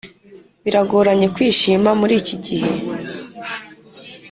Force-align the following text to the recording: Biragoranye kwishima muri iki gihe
Biragoranye 0.63 1.27
kwishima 1.35 1.89
muri 1.99 2.13
iki 2.21 2.35
gihe 2.45 2.69